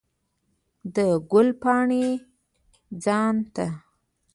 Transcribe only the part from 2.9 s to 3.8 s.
ځان ته